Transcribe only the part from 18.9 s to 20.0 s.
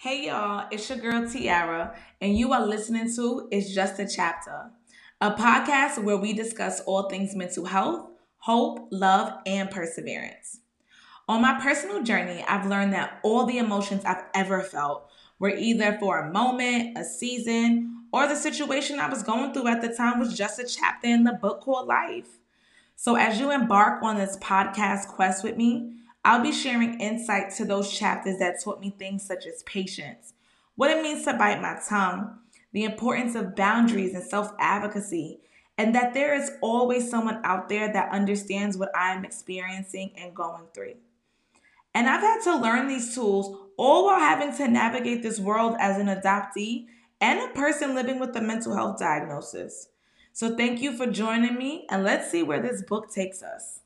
I was going through at the